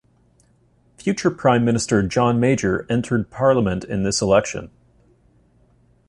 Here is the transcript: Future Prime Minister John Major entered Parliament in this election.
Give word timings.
Future 0.97 1.29
Prime 1.29 1.63
Minister 1.63 2.01
John 2.01 2.39
Major 2.39 2.87
entered 2.89 3.29
Parliament 3.29 3.83
in 3.83 4.01
this 4.01 4.19
election. 4.19 4.71